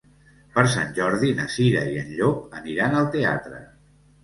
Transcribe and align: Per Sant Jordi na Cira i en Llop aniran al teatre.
Per 0.53 0.63
Sant 0.75 0.89
Jordi 0.99 1.29
na 1.41 1.45
Cira 1.57 1.85
i 1.93 2.01
en 2.05 2.11
Llop 2.15 2.59
aniran 2.63 2.99
al 3.03 3.09
teatre. 3.19 3.65